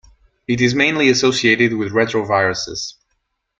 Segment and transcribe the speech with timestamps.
[0.47, 2.95] It is mainly associated with retroviruses.